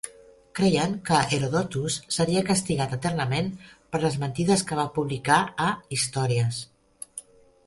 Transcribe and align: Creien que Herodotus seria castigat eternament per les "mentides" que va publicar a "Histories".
Creien 0.59 0.93
que 1.09 1.19
Herodotus 1.35 1.97
seria 2.15 2.43
castigat 2.47 2.95
eternament 2.97 3.51
per 3.93 4.01
les 4.07 4.19
"mentides" 4.25 4.65
que 4.73 4.79
va 4.81 4.87
publicar 4.97 5.39
a 5.69 5.73
"Histories". 5.99 6.65